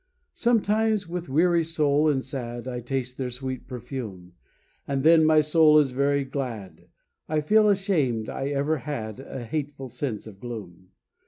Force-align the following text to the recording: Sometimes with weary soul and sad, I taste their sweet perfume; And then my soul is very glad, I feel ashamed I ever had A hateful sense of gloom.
Sometimes 0.33 1.07
with 1.07 1.29
weary 1.29 1.63
soul 1.63 2.09
and 2.09 2.23
sad, 2.23 2.67
I 2.67 2.79
taste 2.79 3.19
their 3.19 3.29
sweet 3.29 3.67
perfume; 3.67 4.33
And 4.87 5.03
then 5.03 5.23
my 5.23 5.41
soul 5.41 5.77
is 5.77 5.91
very 5.91 6.23
glad, 6.23 6.89
I 7.29 7.39
feel 7.39 7.69
ashamed 7.69 8.27
I 8.27 8.47
ever 8.47 8.77
had 8.77 9.19
A 9.19 9.45
hateful 9.45 9.89
sense 9.89 10.25
of 10.25 10.39
gloom. 10.39 10.87